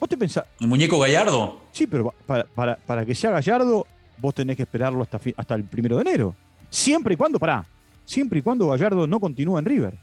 ¿Vos 0.00 0.08
te 0.08 0.16
pensás? 0.16 0.44
¿El 0.58 0.66
muñeco 0.66 0.98
Gallardo? 0.98 1.60
Sí, 1.70 1.86
pero 1.86 2.12
para, 2.26 3.06
que 3.06 3.14
sea 3.14 3.30
Gallardo, 3.30 3.86
vos 4.18 4.34
tenés 4.34 4.56
que 4.56 4.64
esperarlo 4.64 5.00
hasta, 5.00 5.20
hasta 5.36 5.54
el 5.54 5.62
primero 5.62 5.94
de 5.94 6.02
enero. 6.02 6.34
Siempre 6.68 7.14
y 7.14 7.16
cuando, 7.16 7.38
pará, 7.38 7.64
siempre 8.04 8.40
y 8.40 8.42
cuando 8.42 8.66
Gallardo 8.66 9.06
no 9.06 9.20
continúa 9.20 9.60
en 9.60 9.66
River. 9.66 9.94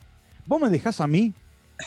Vos 0.45 0.61
me 0.61 0.69
dejás 0.69 1.01
a 1.01 1.07
mí, 1.07 1.33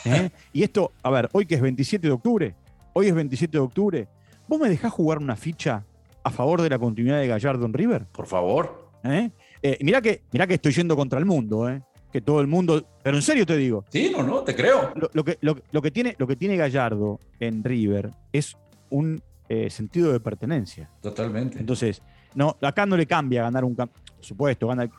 y 0.53 0.61
esto, 0.61 0.91
a 1.01 1.09
ver, 1.09 1.29
hoy 1.31 1.47
que 1.47 1.55
es 1.55 1.61
27 1.61 2.05
de 2.05 2.13
octubre, 2.13 2.53
hoy 2.93 3.07
es 3.07 3.15
27 3.15 3.57
de 3.57 3.63
octubre, 3.63 4.07
¿vos 4.47 4.59
me 4.59 4.69
dejás 4.69 4.93
jugar 4.93 5.17
una 5.17 5.35
ficha 5.35 5.83
a 6.23 6.29
favor 6.29 6.61
de 6.61 6.69
la 6.69 6.77
continuidad 6.77 7.21
de 7.21 7.25
Gallardo 7.25 7.65
en 7.65 7.73
River? 7.73 8.05
Por 8.11 8.27
favor. 8.27 8.87
¿Eh? 9.03 9.31
Eh, 9.63 9.79
mirá, 9.81 9.99
que, 9.99 10.21
que 10.31 10.53
estoy 10.53 10.73
yendo 10.73 10.95
contra 10.95 11.17
el 11.17 11.25
mundo, 11.25 11.67
¿eh? 11.67 11.81
Que 12.15 12.21
todo 12.21 12.39
el 12.39 12.47
mundo. 12.47 12.81
Pero 13.03 13.17
en 13.17 13.21
serio 13.21 13.45
te 13.45 13.57
digo. 13.57 13.83
Sí, 13.89 14.09
no, 14.09 14.23
no, 14.23 14.39
te 14.39 14.55
creo. 14.55 14.93
Lo, 14.95 15.25
que, 15.25 15.37
lo, 15.41 15.81
que, 15.81 15.91
tiene, 15.91 16.15
lo 16.17 16.25
que 16.25 16.37
tiene 16.37 16.55
Gallardo 16.55 17.19
en 17.41 17.61
River 17.61 18.09
es 18.31 18.55
un 18.89 19.21
eh, 19.49 19.69
sentido 19.69 20.13
de 20.13 20.21
pertenencia. 20.21 20.89
Totalmente. 21.01 21.59
Entonces, 21.59 22.01
no, 22.33 22.55
acá 22.61 22.85
no 22.85 22.95
le 22.95 23.05
cambia 23.05 23.41
ganar 23.41 23.65
un 23.65 23.75
campo. 23.75 23.95
Por 24.15 24.23
supuesto, 24.23 24.65
gana. 24.65 24.89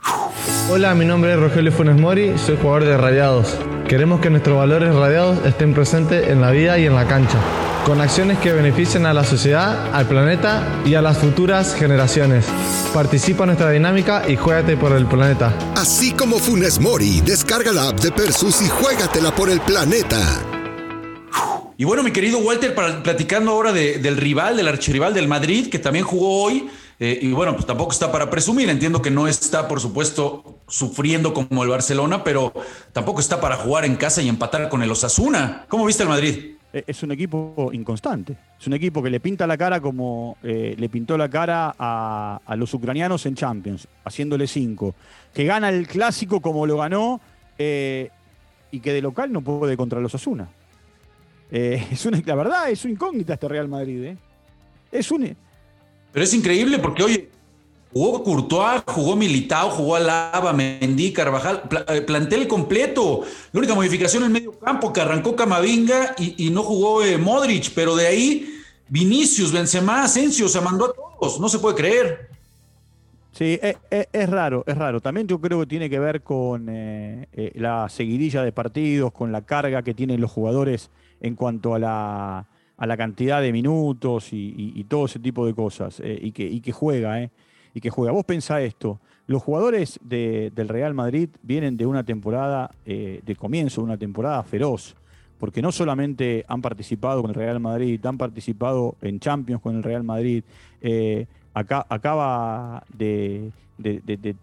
Hola, 0.71 0.95
mi 0.95 1.07
nombre 1.07 1.33
es 1.33 1.41
Rogelio 1.41 1.73
Funes 1.73 1.99
Mori, 1.99 2.37
soy 2.37 2.59
jugador 2.59 2.85
de 2.85 2.99
Radiados. 2.99 3.59
Queremos 3.89 4.21
que 4.21 4.29
nuestros 4.29 4.59
valores 4.59 4.95
radiados 4.95 5.43
estén 5.47 5.73
presentes 5.73 6.29
en 6.29 6.43
la 6.43 6.51
vida 6.51 6.79
y 6.79 6.85
en 6.85 6.95
la 6.95 7.09
cancha. 7.09 7.39
Con 7.87 8.01
acciones 8.01 8.39
que 8.41 8.53
beneficien 8.53 9.07
a 9.07 9.15
la 9.15 9.23
sociedad, 9.23 9.95
al 9.95 10.09
planeta 10.09 10.83
y 10.85 10.97
a 10.97 11.03
las 11.03 11.19
futuras 11.19 11.73
generaciones. 11.73 12.45
Participa 12.93 13.45
en 13.45 13.51
nuestra 13.51 13.71
dinámica 13.71 14.29
y 14.29 14.35
juégate 14.35 14.77
por 14.77 14.91
el 14.91 15.07
planeta. 15.07 15.57
Así 15.77 16.11
como 16.11 16.41
Funes 16.41 16.81
Mori, 16.81 17.21
descarga 17.21 17.73
la 17.73 17.91
app 17.91 18.01
de 18.01 18.11
Persus 18.11 18.61
y 18.61 18.69
juégatela 18.69 19.33
por 19.33 19.51
el 19.51 19.61
planeta. 19.61 20.19
Y 21.77 21.85
bueno, 21.85 22.03
mi 22.03 22.11
querido 22.11 22.39
Walter, 22.39 22.75
para, 22.75 23.05
platicando 23.05 23.53
ahora 23.53 23.73
del 23.73 24.17
rival, 24.17 24.57
del 24.57 24.67
archirrival 24.67 25.15
del 25.15 25.29
Madrid, 25.29 25.71
que 25.71 25.79
también 25.79 26.05
jugó 26.05 26.43
hoy, 26.43 26.69
eh, 26.99 27.21
y 27.23 27.31
bueno, 27.31 27.55
pues 27.55 27.67
tampoco 27.67 27.93
está 27.93 28.11
para 28.11 28.29
presumir. 28.29 28.69
Entiendo 28.69 29.01
que 29.01 29.13
no 29.13 29.29
está, 29.29 29.69
por 29.69 29.81
supuesto, 29.81 30.59
sufriendo 30.67 31.33
como 31.33 31.63
el 31.63 31.69
Barcelona, 31.69 32.25
pero 32.25 32.53
tampoco 32.93 33.21
está 33.21 33.41
para 33.41 33.57
jugar 33.57 33.85
en 33.85 33.95
casa 33.95 34.23
y 34.23 34.29
empatar 34.29 34.69
con 34.69 34.83
el 34.83 34.91
Osasuna. 34.91 35.67
¿Cómo 35.69 35.87
viste 35.87 36.03
el 36.03 36.09
Madrid? 36.09 36.56
Eh, 36.73 36.85
es 36.87 37.03
un 37.03 37.13
equipo 37.13 37.71
inconstante. 37.73 38.37
Es 38.59 38.67
un 38.67 38.75
equipo 38.75 39.03
que 39.03 39.11
le 39.11 39.21
pinta 39.21 39.47
la 39.47 39.57
cara 39.57 39.81
como 39.81 40.37
eh, 40.43 40.75
le 40.79 40.89
pintó 40.89 41.17
la 41.17 41.29
cara 41.29 41.75
a, 41.79 42.57
los 42.57 42.73
ucranianos 42.75 43.27
en 43.27 43.35
Champions, 43.35 43.89
haciéndole 44.05 44.47
cinco. 44.47 44.95
Que 45.33 45.45
gana 45.45 45.69
el 45.69 45.87
clásico 45.87 46.41
como 46.41 46.67
lo 46.67 46.79
ganó 46.79 47.21
y 47.59 48.81
que 48.81 48.93
de 48.93 49.01
local 49.01 49.33
no 49.33 49.41
puede 49.41 49.77
contra 49.77 50.01
los 50.01 50.15
Osasuna. 50.15 50.49
es 51.51 52.05
una, 52.07 52.21
la 52.25 52.35
verdad, 52.35 52.71
es 52.71 52.85
una 52.85 52.93
incógnita 52.93 53.35
este 53.35 53.49
Real 53.49 53.69
Madrid. 53.69 54.17
Es 54.91 55.11
un 55.11 55.37
pero 56.17 56.25
es 56.25 56.33
increíble 56.33 56.79
porque, 56.79 57.03
oye, 57.03 57.29
jugó 57.97 58.23
Courtois, 58.23 58.83
jugó 58.87 59.17
Militao, 59.17 59.71
jugó 59.71 59.97
Alaba, 59.97 60.53
Mendy, 60.53 61.13
Carvajal, 61.13 61.63
eh, 61.89 62.03
plantel 62.03 62.47
completo. 62.47 63.23
La 63.53 63.59
única 63.59 63.75
modificación 63.75 64.25
en 64.25 64.33
medio 64.33 64.53
campo 64.59 64.93
que 64.93 65.01
arrancó 65.01 65.35
Camavinga 65.35 66.15
y, 66.19 66.51
no 66.51 66.63
jugó 66.63 67.03
eh, 67.03 67.17
Modric, 67.17 67.73
pero 67.75 67.97
de 67.97 68.07
ahí 68.07 68.63
Vinicius, 68.89 69.51
Benzema, 69.51 70.05
Asensio, 70.05 70.47
se 70.49 70.61
mandó 70.61 70.87
a 70.87 70.93
todos. 70.93 71.41
No 71.41 71.49
se 71.49 71.59
puede 71.59 71.75
creer. 71.75 72.29
Sí, 73.33 73.59
es, 73.63 73.77
es, 73.91 74.29
raro, 74.29 74.63
es 74.67 74.77
raro. 74.77 75.01
También 75.01 75.27
yo 75.27 75.41
creo 75.41 75.61
que 75.61 75.67
tiene 75.67 75.89
que 75.89 75.99
ver 75.99 76.23
con 76.23 76.67
eh, 76.69 77.53
la 77.55 77.89
seguidilla 77.89 78.43
de 78.43 78.53
partidos, 78.53 79.11
con 79.13 79.33
la 79.33 79.43
carga 79.43 79.83
que 79.83 79.95
tienen 79.95 80.21
los 80.21 80.31
jugadores 80.31 80.91
en 81.21 81.35
cuanto 81.35 81.75
a 81.75 81.79
la 81.79 82.97
cantidad 82.97 83.41
de 83.41 83.53
minutos 83.53 84.29
y, 84.33 84.85
todo 84.85 85.07
ese 85.07 85.19
tipo 85.19 85.47
de 85.47 85.55
cosas, 85.55 86.01
eh, 86.01 86.19
y, 86.21 86.61
que, 86.61 86.73
juega, 86.73 87.23
eh, 87.23 87.31
y 87.77 87.81
que 87.83 87.91
juega. 87.91 88.11
Vos 88.11 88.25
pensá 88.25 88.63
esto, 88.63 88.99
los 89.27 89.43
jugadores 89.43 90.01
del 90.03 90.69
Real 90.69 90.95
Madrid 90.95 91.29
vienen 91.43 91.77
de 91.77 91.85
una 91.85 92.05
temporada, 92.05 92.71
eh, 92.87 93.21
de 93.23 93.37
comienzo 93.37 93.83
de 93.83 93.85
una 93.85 93.99
temporada 93.99 94.43
feroz, 94.45 94.97
porque 95.39 95.61
no 95.61 95.71
solamente 95.73 96.47
han 96.49 96.63
participado 96.63 97.21
con 97.21 97.33
el 97.33 97.35
Real 97.35 97.61
Madrid, 97.61 98.01
han 98.07 98.17
participado 98.17 98.97
en 99.03 99.21
Champions 99.21 99.61
con 99.61 99.77
el 99.77 99.83
Real 99.83 100.05
Madrid, 100.05 100.43
acá, 101.53 101.85
acaba 101.91 102.83
de, 102.97 103.51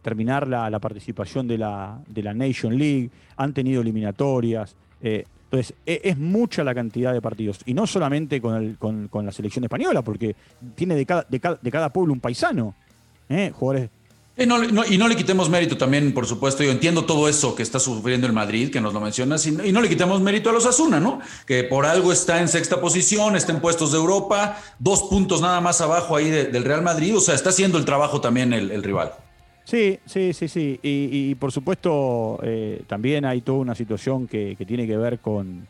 terminar 0.04 0.48
la, 0.48 0.80
participación 0.80 1.48
de 1.48 1.58
la, 1.58 2.00
de 2.08 2.22
la 2.22 2.36
Nation 2.36 2.78
League, 2.78 3.10
han 3.36 3.52
tenido 3.52 3.82
eliminatorias. 3.82 4.76
Entonces, 5.02 5.76
e, 5.86 6.02
es 6.04 6.18
mucha 6.18 6.64
la 6.64 6.74
cantidad 6.74 7.14
de 7.14 7.22
partidos. 7.22 7.62
Y 7.66 7.76
no 7.76 7.86
solamente 7.86 8.42
con, 8.42 9.10
la 9.12 9.32
selección 9.32 9.64
española, 9.64 10.04
porque 10.04 10.36
tiene 10.74 10.96
de 10.96 11.06
cada, 11.06 11.28
de 11.30 11.72
cada, 11.72 11.90
pueblo 11.90 12.14
un 12.14 12.20
paisano. 12.20 12.74
¿Eh? 13.30 13.52
Jugadores. 13.54 13.90
y 14.38 14.98
no 14.98 15.08
le 15.08 15.16
quitemos 15.16 15.50
mérito 15.50 15.78
también, 15.78 16.14
por 16.14 16.26
supuesto. 16.26 16.64
Yo 16.64 16.72
entiendo 16.72 17.06
todo 17.06 17.30
eso 17.30 17.56
que 17.56 17.64
está 17.64 17.80
sufriendo 17.80 18.28
el 18.28 18.34
Madrid, 18.34 18.72
que 18.72 18.82
nos 18.82 18.94
lo 18.94 19.00
mencionas, 19.00 19.46
y, 19.46 19.52
no 19.52 19.82
le 19.82 19.90
quitemos 19.90 20.22
mérito 20.22 20.50
a 20.50 20.54
los 20.54 20.66
Asuna, 20.66 21.00
¿no? 21.00 21.20
Que 21.46 21.64
por 21.64 21.86
algo 21.86 22.12
está 22.12 22.40
en 22.40 22.48
sexta 22.48 22.82
posición, 22.82 23.36
está 23.36 23.52
en 23.52 23.62
puestos 23.62 23.92
de 23.92 23.98
Europa, 23.98 24.62
dos 24.80 25.04
puntos 25.04 25.42
nada 25.42 25.62
más 25.62 25.82
abajo 25.82 26.16
ahí 26.16 26.30
del 26.30 26.64
Real 26.64 26.82
Madrid. 26.82 27.16
O 27.16 27.22
sea, 27.22 27.36
está 27.36 27.50
haciendo 27.50 27.78
el 27.78 27.86
trabajo 27.86 28.22
también 28.22 28.54
el 28.54 28.84
rival. 28.84 29.14
Sí, 29.66 30.00
sí, 30.06 30.34
sí, 30.34 30.48
sí. 30.48 30.80
Y, 30.82 31.36
por 31.36 31.52
supuesto 31.52 32.40
eh, 32.44 32.84
también 32.88 33.26
hay 33.26 33.42
toda 33.42 33.60
una 33.60 33.76
situación 33.76 34.28
que, 34.28 34.58
tiene 34.68 34.86
que 34.86 34.98
ver 34.98 35.20
con 35.20 35.66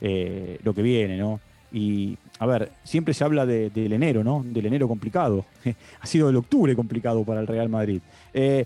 eh, 0.00 0.58
lo 0.62 0.74
que 0.74 0.82
viene, 0.82 1.16
¿no? 1.16 1.40
Y 1.72 2.16
a 2.38 2.46
ver, 2.46 2.72
siempre 2.84 3.12
se 3.14 3.24
habla 3.24 3.44
del 3.44 3.92
enero, 3.92 4.24
¿no? 4.24 4.42
Del 4.44 4.66
enero 4.66 4.88
complicado. 4.88 5.44
ha 6.00 6.06
sido 6.06 6.30
el 6.30 6.36
octubre 6.36 6.74
complicado 6.74 7.24
para 7.24 7.40
el 7.40 7.46
Real 7.46 7.68
Madrid. 7.68 8.00
Eh, 8.32 8.64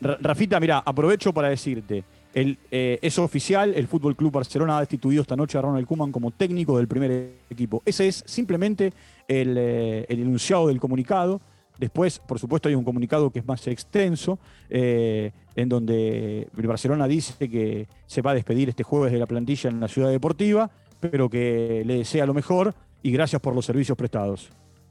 Rafita, 0.00 0.60
mira, 0.60 0.78
aprovecho 0.78 1.32
para 1.32 1.48
decirte, 1.48 2.04
el, 2.34 2.58
es 2.70 3.18
oficial, 3.18 3.72
el 3.74 3.88
Fútbol 3.88 4.14
Club 4.14 4.32
Barcelona 4.32 4.76
ha 4.76 4.80
destituido 4.80 5.22
esta 5.22 5.36
noche 5.36 5.56
a 5.56 5.62
Ronald 5.62 5.86
Koeman 5.86 6.12
como 6.12 6.30
técnico 6.30 6.76
del 6.76 6.86
primer 6.86 7.32
equipo. 7.48 7.82
Ese 7.84 8.08
es 8.08 8.22
simplemente 8.26 8.92
el, 9.26 9.56
el 9.56 10.20
enunciado 10.20 10.68
del 10.68 10.78
comunicado. 10.78 11.40
Después, 11.78 12.18
por 12.18 12.38
supuesto, 12.38 12.68
hay 12.68 12.74
un 12.74 12.84
comunicado 12.84 13.30
que 13.30 13.40
es 13.40 13.46
más 13.46 13.66
extenso, 13.66 14.38
eh, 14.70 15.32
en 15.54 15.68
donde 15.68 16.48
el 16.56 16.66
Barcelona 16.66 17.06
dice 17.06 17.48
que 17.50 17.86
se 18.06 18.22
va 18.22 18.30
a 18.30 18.34
despedir 18.34 18.68
este 18.68 18.82
jueves 18.82 19.12
de 19.12 19.18
la 19.18 19.26
plantilla 19.26 19.70
en 19.70 19.80
la 19.80 19.88
ciudad 19.88 20.10
deportiva, 20.10 20.70
pero 21.00 21.28
que 21.28 21.82
le 21.86 21.98
desea 21.98 22.26
lo 22.26 22.34
mejor 22.34 22.74
y 23.02 23.10
gracias 23.10 23.40
por 23.40 23.54
los 23.54 23.64
servicios 23.64 23.96
prestados. 23.96 24.50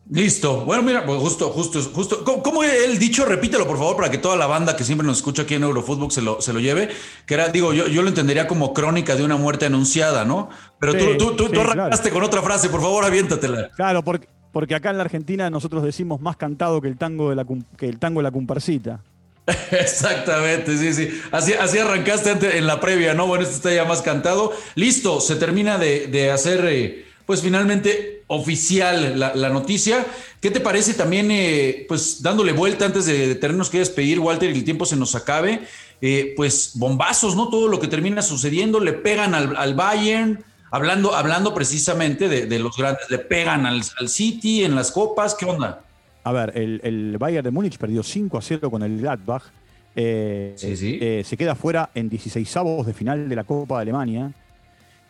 Listo. 0.09 0.63
Bueno, 0.65 0.83
mira, 0.83 1.03
pues 1.03 1.19
justo, 1.19 1.50
justo, 1.50 1.81
justo. 1.81 2.24
¿Cómo, 2.24 2.63
el 2.63 3.00
dicho? 3.00 3.25
Repítelo, 3.25 3.65
por 3.65 3.77
favor, 3.77 3.95
para 3.95 4.12
que 4.12 4.19
toda 4.19 4.35
la 4.35 4.45
banda 4.45 4.75
que 4.75 4.83
siempre 4.83 5.05
nos 5.05 5.17
escucha 5.17 5.43
aquí 5.43 5.55
en 5.55 5.63
Eurofútbol 5.63 6.12
se 6.12 6.21
lo, 6.21 6.39
se 6.41 6.53
lo 6.53 6.59
lleve. 6.59 6.89
Que 7.25 7.33
era, 7.33 7.50
digo, 7.50 7.74
yo, 7.74 7.88
yo 7.88 8.03
lo 8.03 8.09
entendería 8.09 8.45
como 8.47 8.71
crónica 8.71 9.15
de 9.15 9.24
una 9.24 9.35
muerte 9.35 9.65
anunciada, 9.65 10.24
¿no? 10.24 10.50
Pero 10.79 10.93
tú, 11.17 11.35
tú, 11.35 11.50
tú, 11.50 11.59
arrancaste 11.59 12.12
con 12.12 12.21
otra 12.21 12.43
frase, 12.43 12.69
por 12.69 12.81
favor, 12.81 13.03
aviéntatela. 13.03 13.69
Claro, 13.69 14.03
porque, 14.03 14.27
porque 14.51 14.75
acá 14.75 14.91
en 14.91 14.97
la 14.97 15.03
Argentina 15.05 15.50
nosotros 15.50 15.81
decimos 15.81 16.21
más 16.21 16.38
cantado 16.38 16.81
que 16.81 16.88
el 16.88 16.97
tango 16.97 17.31
de 17.31 17.38
la, 17.38 17.45
que 17.75 17.89
el 17.89 17.97
tango 17.97 18.19
de 18.19 18.24
la 18.24 18.31
comparsita. 18.31 19.01
Exactamente, 19.72 20.78
sí, 20.78 20.94
sí. 20.94 21.22
Así, 21.32 21.54
así 21.54 21.78
arrancaste 21.78 22.58
en 22.58 22.66
la 22.66 22.80
previa, 22.80 23.14
¿no? 23.14 23.28
Bueno, 23.28 23.44
esto 23.44 23.56
está 23.56 23.74
ya 23.74 23.86
más 23.86 24.02
cantado. 24.02 24.54
Listo, 24.75 25.22
se 25.22 25.36
termina 25.36 25.78
de, 25.78 26.32
hacer, 26.32 26.66
eh, 26.66 27.06
pues 27.25 27.42
finalmente 27.42 28.24
oficial 28.28 29.20
la, 29.20 29.50
noticia. 29.50 30.06
¿Qué 30.42 30.50
te 30.50 30.60
parece 30.60 30.94
también, 30.96 31.30
eh, 31.30 31.86
pues 31.88 32.22
dándole 32.22 32.54
vuelta 32.54 32.86
antes 32.86 33.06
de 33.06 33.36
tenernos 33.36 33.70
que 33.70 33.80
despedir, 33.80 34.20
Walter, 34.20 34.50
y 34.50 34.60
el 34.60 34.64
tiempo 34.64 34.86
se 34.86 34.96
nos 34.96 35.16
acabe? 35.16 35.62
Eh, 36.02 36.34
pues 36.36 36.72
bombazos, 36.75 37.36
¿no? 37.36 37.50
Todo 37.50 37.68
lo 37.68 37.80
que 37.80 37.88
termina 37.88 38.22
sucediendo, 38.22 38.80
le 38.80 38.94
pegan 38.94 39.36
al, 39.36 39.56
al 39.56 39.75
Bayern 39.75 40.44
Hablando, 40.75 41.16
hablando 41.16 41.54
precisamente 41.54 42.28
de, 42.28 42.60
los 42.60 42.75
grandes, 42.75 43.10
le 43.10 43.20
pegan 43.20 43.66
al, 43.66 43.82
City 44.10 44.66
en 44.66 44.75
las 44.75 44.92
copas, 44.92 45.34
¿qué 45.34 45.46
onda? 45.46 45.85
A 46.25 46.32
ver, 46.32 46.53
el, 46.58 47.17
Bayern 47.20 47.44
de 47.44 47.51
Múnich 47.51 47.77
perdió 47.77 48.01
5 48.01 48.39
a 48.39 48.41
0 48.41 48.72
con 48.72 48.82
el 48.82 49.00
Gladbach. 49.00 49.44
Eh, 49.96 50.55
eh, 50.60 51.22
se 51.24 51.38
queda 51.38 51.53
fuera 51.53 51.91
en 51.94 52.10
16 52.10 52.58
avos 52.58 52.88
de 52.88 52.94
final 52.94 53.29
de 53.29 53.36
la 53.36 53.44
Copa 53.44 53.75
de 53.75 53.82
Alemania. 53.84 54.32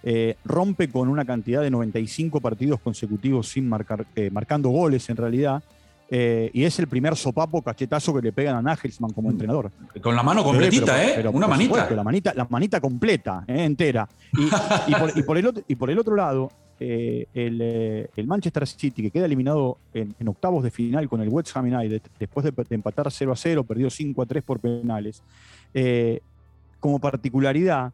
Eh, 0.03 0.35
rompe 0.43 0.89
con 0.89 1.07
una 1.07 1.23
cantidad 1.23 1.61
de 1.61 1.71
95 1.71 2.41
partidos 2.41 2.81
consecutivos 2.81 3.47
sin 3.47 3.67
marcar, 3.67 4.05
marcando 4.29 4.67
goles 4.69 5.09
en 5.09 5.15
realidad. 5.15 5.63
Y 6.09 6.65
es 6.65 6.79
el 6.79 6.87
primer 6.87 7.15
sopapo 7.15 7.61
cachetazo 7.61 8.13
que 8.13 8.21
le 8.21 8.33
pegan 8.33 8.57
a 8.57 8.61
Nagelsmann 8.61 9.13
como 9.13 9.31
entrenador. 9.31 9.71
Con 10.01 10.17
la 10.17 10.21
mano 10.21 10.43
completita, 10.43 11.01
¿eh? 11.01 11.25
Una 11.29 11.47
manita. 11.47 11.89
la 11.91 12.03
manita. 12.03 12.33
La 12.35 12.45
manita 12.49 12.81
completa, 12.81 13.45
entera. 13.47 14.05
Y, 14.33 15.23
por, 15.23 15.37
el 15.89 15.97
otro, 15.97 16.13
lado, 16.13 16.51
eh, 16.79 17.27
el, 18.15 18.27
Manchester 18.27 18.67
City, 18.67 19.03
que 19.03 19.11
queda 19.11 19.25
eliminado 19.25 19.77
en, 19.93 20.15
octavos 20.27 20.63
de 20.63 20.71
final 20.71 21.07
con 21.07 21.21
el 21.21 21.29
West 21.29 21.55
Ham 21.55 21.73
United, 21.73 22.01
después 22.19 22.45
de, 22.45 22.53
empatar 22.75 23.11
0 23.11 23.31
a 23.31 23.35
0, 23.35 23.63
perdió 23.63 23.89
5 23.89 24.21
a 24.21 24.25
3 24.25 24.43
por 24.43 24.59
penales. 24.59 25.23
como 26.79 26.99
particularidad, 26.99 27.93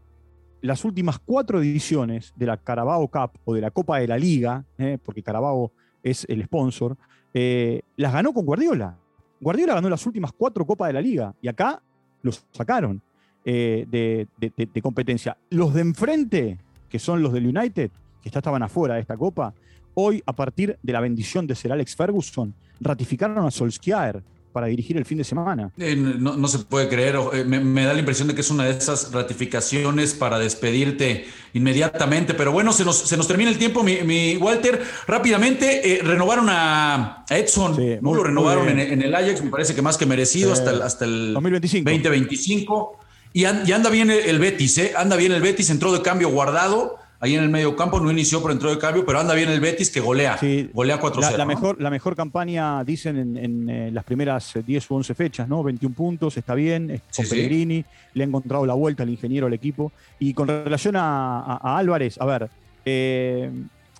las 0.62 0.86
últimas 0.86 1.18
cuatro 1.18 1.60
ediciones 1.60 2.34
de 2.36 2.46
la 2.46 2.58
Carabao 2.58 3.08
Cup 3.08 3.32
o 3.46 3.54
de 3.54 3.62
la 3.62 3.72
Copa 3.72 4.00
de 4.00 4.08
la 4.08 4.18
Liga, 4.18 4.64
porque 5.04 5.24
Carabao 5.24 5.72
es 6.04 6.26
el 6.30 6.44
sponsor, 6.44 6.98
eh, 7.34 7.82
las 7.98 8.14
ganó 8.14 8.34
con 8.34 8.46
Guardiola. 8.46 8.98
Guardiola 9.40 9.76
ganó 9.76 9.90
las 9.90 10.06
últimas 10.06 10.32
cuatro 10.34 10.66
copas 10.66 10.90
de 10.90 10.94
la 10.94 11.02
liga 11.02 11.34
y 11.42 11.48
acá 11.48 11.82
los 12.22 12.46
sacaron 12.52 13.02
eh, 13.44 13.86
de, 13.90 14.82
competencia. 14.82 15.38
Los 15.50 15.74
de 15.74 15.82
enfrente, 15.82 16.58
que 16.90 17.00
son 17.00 17.24
los 17.24 17.34
del 17.34 17.48
United, 17.48 17.90
que 18.22 18.30
ya 18.30 18.40
estaban 18.40 18.63
afuera 18.63 18.96
de 18.96 19.01
esta 19.01 19.18
copa, 19.18 19.54
hoy, 19.94 20.22
a 20.25 20.34
partir 20.34 20.78
de 20.82 20.94
la 20.94 21.00
bendición 21.00 21.48
de 21.48 21.56
Sir 21.56 21.72
Alex 21.72 21.96
Ferguson, 21.96 22.54
ratificaron 22.80 23.46
a 23.46 23.51
Solskjaer 23.51 24.24
para 24.51 24.68
dirigir 24.68 24.98
el 24.98 25.06
fin 25.06 25.18
de 25.18 25.24
semana. 25.24 25.72
Eh, 25.78 25.96
no, 25.96 26.48
se 26.48 26.60
puede 26.60 26.88
creer, 26.90 27.16
eh, 27.34 27.44
me, 27.46 27.84
da 27.84 27.94
la 27.94 28.00
impresión 28.00 28.28
de 28.28 28.36
que 28.36 28.42
es 28.42 28.51
una 28.51 28.66
de 28.66 28.72
esas 28.72 29.12
ratificaciones 29.12 30.13
para 30.13 30.40
despedirte 30.40 31.25
inmediatamente, 31.54 32.34
pero 32.34 32.51
bueno, 32.51 32.74
se 32.74 32.86
nos, 32.86 32.98
se 32.98 33.18
nos 33.18 33.28
termina 33.28 33.50
el 33.50 33.58
tiempo, 33.58 33.84
mi, 33.84 34.38
Walter, 34.38 34.84
rápidamente, 35.08 35.94
eh, 35.94 36.01
renovaron 36.04 36.48
a, 36.50 37.25
Edson, 37.30 37.78
¿no? 38.01 38.13
lo 38.13 38.24
renovaron 38.24 38.68
en, 38.68 39.01
el 39.01 39.16
Ajax, 39.16 39.44
me 39.44 39.50
parece 39.50 39.74
que 39.74 39.82
más 39.82 39.98
que 39.98 40.06
merecido 40.06 40.51
hasta 40.51 40.72
el, 40.72 40.82
hasta 40.82 41.06
el 41.06 41.34
2025. 41.34 43.00
Y, 43.34 43.44
y 43.44 43.46
anda 43.46 43.90
bien 43.90 44.12
el, 44.12 44.40
Betis, 44.40 44.82
anda 44.96 45.16
bien 45.16 45.32
el 45.32 45.42
Betis, 45.42 45.70
entró 45.70 45.94
de 45.94 46.01
cambio 46.01 46.30
guardado, 46.30 46.98
ahí 47.22 47.36
en 47.36 47.44
el 47.44 47.50
medio 47.50 47.75
campo, 47.75 48.00
no 48.00 48.12
inició, 48.12 48.42
pero 48.42 48.51
entró 48.51 48.72
de 48.72 48.80
cambio, 48.80 49.06
pero 49.06 49.20
anda 49.20 49.36
bien 49.36 49.50
el 49.50 49.60
Betis 49.62 49.92
que 49.92 50.00
golea, 50.00 50.38
golea 50.74 51.00
4-0. 51.00 51.38
La, 51.38 51.46
mejor, 51.46 51.80
la 51.80 51.92
mejor 51.92 52.16
campaña, 52.16 52.84
dicen, 52.84 53.38
en, 53.38 53.70
eh, 53.70 53.92
las 53.92 54.04
primeras 54.04 54.54
10 54.66 54.92
u 54.92 54.96
11 54.96 55.13
fechas, 55.13 55.48
¿no? 55.48 55.62
21 55.62 55.96
puntos, 55.96 56.36
está 56.36 56.56
bien, 56.56 57.00
con 57.16 57.25
Pellegrini, 57.28 57.86
le 58.16 58.24
ha 58.24 58.28
encontrado 58.28 58.66
la 58.66 58.74
vuelta 58.74 59.04
al 59.04 59.10
ingeniero 59.10 59.46
al 59.48 59.54
equipo. 59.54 59.92
Y 60.20 60.34
con 60.34 60.48
relación 60.48 60.96
a, 60.98 61.78
Álvarez, 61.78 62.20
a 62.20 62.25
ver, 62.25 62.50
eh, 62.86 63.51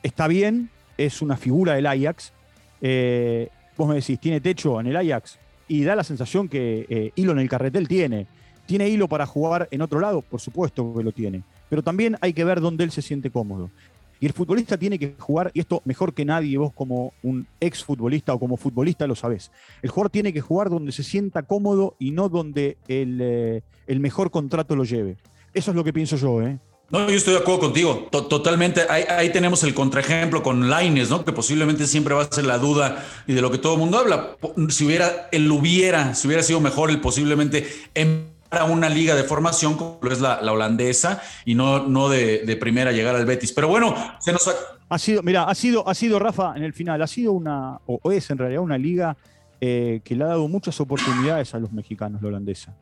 está 0.01 0.28
bien, 0.28 0.72
es 0.98 1.22
una 1.22 1.38
figura 1.38 1.75
del 1.75 1.86
Ajax. 1.86 2.34
Eh, 2.82 3.50
vos 3.78 3.88
me 3.88 3.96
decís, 3.96 4.20
¿tiene 4.20 4.42
techo 4.42 4.80
en 4.80 4.88
el 4.88 4.98
Ajax? 4.98 5.38
Y 5.68 5.84
da 5.84 5.96
la 5.96 6.04
sensación 6.04 6.50
que 6.50 7.13
hilo 7.16 7.34
en 7.34 7.40
el 7.40 7.48
carretel 7.48 7.88
tiene. 7.88 8.25
¿Tiene 8.66 8.90
hilo 8.90 9.08
para 9.08 9.28
jugar 9.28 9.68
en 9.70 9.82
otro 9.82 10.00
lado? 10.00 10.22
Por 10.22 10.42
supuesto 10.42 10.94
que 10.98 11.04
lo 11.04 11.12
tiene. 11.12 11.44
Pero 11.72 11.82
también 11.82 12.18
hay 12.20 12.34
que 12.34 12.44
ver 12.44 12.60
dónde 12.60 12.84
él 12.84 12.92
se 12.92 13.01
siente 13.01 13.32
cómodo. 13.32 13.70
Y 14.20 14.25
el 14.25 14.34
futbolista 14.34 14.78
tiene 14.78 15.00
que 15.00 15.16
jugar, 15.18 15.51
y 15.54 15.62
esto 15.62 15.82
mejor 15.86 16.13
que 16.13 16.25
nadie, 16.25 16.58
vos 16.58 16.74
como 16.74 17.13
un 17.24 17.48
ex 17.62 17.86
futbolista 17.86 18.34
o 18.34 18.40
como 18.40 18.58
futbolista 18.58 19.08
lo 19.08 19.16
sabés. 19.16 19.51
El 19.82 19.90
jugador 19.90 20.10
tiene 20.10 20.34
que 20.34 20.42
jugar 20.42 20.70
donde 20.70 20.92
se 20.92 21.01
sienta 21.01 21.44
cómodo 21.44 21.96
y 21.98 22.12
no 22.12 22.28
donde 22.28 22.75
el, 22.90 23.20
eh, 23.22 23.62
mejor 23.88 24.32
contrato 24.32 24.75
lo 24.75 24.84
lleve. 24.84 25.16
Eso 25.54 25.72
es 25.72 25.78
lo 25.78 25.86
que 25.86 25.94
pienso 25.94 26.18
yo, 26.18 26.42
¿eh? 26.42 26.60
No, 26.90 27.10
yo 27.10 27.16
estoy 27.16 27.36
de 27.36 27.40
acuerdo 27.40 27.62
contigo, 27.62 28.10
totalmente. 28.12 28.82
Ahí, 28.90 29.30
tenemos 29.32 29.63
el 29.63 29.74
contraejemplo 29.74 30.44
con 30.44 30.70
Laines, 30.70 31.10
¿no? 31.10 31.24
Que 31.24 31.32
posiblemente 31.32 31.88
siempre 31.88 32.13
va 32.13 32.24
a 32.24 32.30
ser 32.30 32.44
la 32.44 32.58
duda 32.58 33.06
y 33.28 33.34
de 33.34 33.42
lo 33.42 33.50
que 33.50 33.60
todo 33.60 33.75
el 33.75 33.80
mundo 33.80 33.98
habla. 33.98 34.36
Si 34.68 34.86
hubiera, 34.86 35.30
él 35.32 35.50
hubiera, 35.50 36.16
si 36.16 36.28
hubiera 36.28 36.44
sido 36.44 36.60
mejor, 36.60 36.90
él 36.90 37.00
posiblemente 37.00 37.66
en 37.94 38.31
a 38.51 38.65
una 38.65 38.89
liga 38.89 39.15
de 39.15 39.24
formación 39.24 39.75
como 39.75 40.00
es 40.12 40.20
la, 40.20 40.39
holandesa 40.51 41.22
y 41.46 41.55
no, 41.55 41.88
no 41.88 42.10
de, 42.10 42.58
primera 42.60 42.91
llegar 42.91 43.15
al 43.15 43.25
Betis. 43.25 43.53
Pero 43.53 43.70
bueno, 43.70 43.96
se 44.20 44.34
nos 44.34 44.50
ha... 44.89 44.98
sido, 45.00 45.24
mira, 45.24 45.46
ha 45.46 45.55
sido, 45.55 45.88
ha 45.88 45.96
sido 45.96 46.20
Rafa 46.20 46.53
en 46.55 46.63
el 46.63 46.74
final, 46.74 47.01
ha 47.01 47.08
sido 47.08 47.31
una, 47.31 47.79
o 47.86 48.12
es 48.12 48.29
en 48.29 48.38
realidad 48.38 48.62
una 48.62 48.77
liga 48.77 49.15
eh, 49.62 50.01
que 50.03 50.15
le 50.15 50.25
ha 50.25 50.27
dado 50.27 50.48
muchas 50.48 50.79
oportunidades 50.81 51.55
a 51.55 51.60
los 51.60 51.72
mexicanos, 51.72 52.22
la 52.22 52.27
holandesa. 52.27 52.75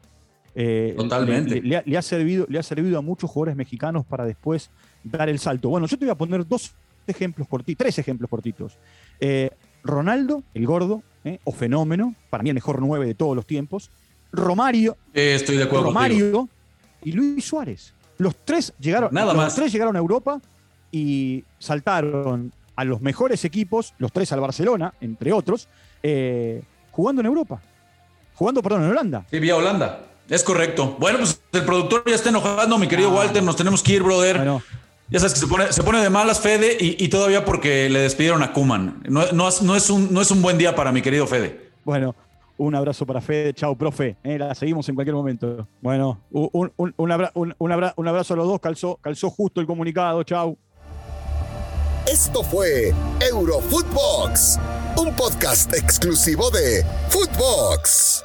Eh, 0.55 0.95
Totalmente. 0.97 1.61
Le, 1.61 1.97
ha 1.97 2.01
servido, 2.01 2.47
le 2.49 2.57
ha 2.57 2.63
servido 2.63 2.97
a 2.97 3.01
muchos 3.01 3.29
jugadores 3.29 3.55
mexicanos 3.55 4.05
para 4.05 4.25
después 4.25 4.71
dar 5.03 5.29
el 5.29 5.37
salto. 5.37 5.69
Bueno, 5.69 5.85
yo 5.85 5.97
te 5.97 6.05
voy 6.05 6.11
a 6.11 6.15
poner 6.15 6.47
dos 6.47 6.73
ejemplos 7.05 7.47
cortitos, 7.47 7.77
tres 7.77 7.99
ejemplos 7.99 8.29
cortitos. 8.29 8.77
Eh, 9.19 9.51
Ronaldo, 9.83 10.43
el 10.53 10.65
gordo, 10.65 11.03
o 11.43 11.51
fenómeno, 11.51 12.15
para 12.31 12.41
mí 12.41 12.49
el 12.49 12.55
mejor 12.55 12.81
nueve 12.81 13.05
de 13.05 13.13
todos 13.13 13.35
los 13.35 13.45
tiempos, 13.45 13.91
Romario, 14.31 14.97
estoy 15.13 15.57
de 15.57 15.63
acuerdo 15.63 15.87
Romario 15.87 16.47
y 17.03 17.11
Luis 17.11 17.45
Suárez. 17.45 17.93
Los 18.17 18.35
tres 18.45 18.73
llegaron, 18.79 19.09
Nada 19.13 19.33
los 19.33 19.55
tres 19.55 19.71
llegaron 19.71 19.95
a 19.95 19.99
Europa 19.99 20.41
y 20.91 21.43
saltaron 21.57 22.51
a 22.75 22.83
los 22.83 23.01
mejores 23.01 23.43
equipos, 23.45 23.93
los 23.97 24.11
tres 24.11 24.31
al 24.31 24.39
Barcelona, 24.39 24.93
entre 25.01 25.33
otros, 25.33 25.67
eh, 26.03 26.61
jugando 26.91 27.21
en 27.21 27.27
Europa. 27.27 27.61
Jugando, 28.35 28.61
perdón, 28.61 28.85
en 28.85 28.91
Holanda. 28.91 29.25
Sí, 29.29 29.39
vía 29.39 29.55
Holanda. 29.55 30.05
Es 30.29 30.43
correcto. 30.43 30.95
Bueno, 30.99 31.17
pues 31.19 31.41
el 31.51 31.65
productor 31.65 32.03
ya 32.07 32.15
está 32.15 32.29
enojando, 32.29 32.77
mi 32.77 32.87
querido 32.87 33.09
ah. 33.09 33.15
Walter. 33.15 33.43
Nos 33.43 33.55
tenemos 33.55 33.83
que 33.83 33.93
ir, 33.93 34.03
brother. 34.03 34.61
Ya 35.09 35.19
sabes 35.19 35.33
que 35.33 35.39
se 35.39 35.47
pone, 35.47 35.73
se 35.73 35.83
pone 35.83 36.01
de 36.01 36.09
malas 36.09 36.39
Fede 36.39 36.77
y, 36.79 37.07
todavía 37.07 37.43
porque 37.43 37.89
le 37.89 37.99
despidieron 37.99 38.43
a 38.43 38.53
Kuman. 38.53 39.03
No, 39.09 39.23
no, 39.31 39.47
es 39.75 39.89
un, 39.89 40.13
no 40.13 40.21
es 40.21 40.31
un 40.31 40.41
buen 40.41 40.57
día 40.57 40.75
para 40.75 40.91
mi 40.91 41.01
querido 41.01 41.25
Fede. 41.25 41.69
Bueno, 41.83 42.15
un 42.59 42.75
abrazo 42.75 43.05
para 43.05 43.21
Fede. 43.21 43.53
Chao, 43.53 43.75
profe. 43.75 44.17
Eh, 44.23 44.37
la 44.37 44.53
seguimos 44.53 44.87
en 44.89 44.95
cualquier 44.95 45.15
momento. 45.15 45.67
Bueno, 45.81 46.21
un, 46.29 46.71
un, 46.75 47.11
abrazo 47.11 48.33
a 48.33 48.37
los 48.37 48.47
dos. 48.47 48.59
Calzó, 48.59 48.97
calzó 49.01 49.29
justo 49.29 49.61
el 49.61 49.67
comunicado. 49.67 50.21
Chao. 50.23 50.57
Esto 52.05 52.43
fue 52.43 52.93
Eurofootbox, 53.21 54.59
un 54.97 55.15
podcast 55.15 55.73
exclusivo 55.73 56.49
de 56.49 56.83
Footbox. 57.09 58.23